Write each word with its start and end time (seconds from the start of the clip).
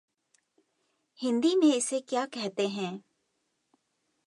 हिंदी 1.19 1.55
में 1.55 1.73
इसे 1.73 1.99
क्या 1.99 2.25
कहते 2.25 2.67
हैं 2.67 2.91